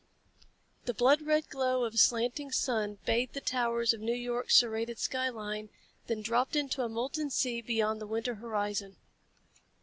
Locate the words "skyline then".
4.97-6.23